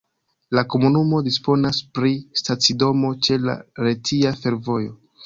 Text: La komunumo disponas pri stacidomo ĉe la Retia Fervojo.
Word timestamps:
La 0.59 0.61
komunumo 0.73 1.19
disponas 1.27 1.81
pri 1.97 2.13
stacidomo 2.43 3.13
ĉe 3.29 3.39
la 3.45 3.55
Retia 3.89 4.33
Fervojo. 4.41 4.99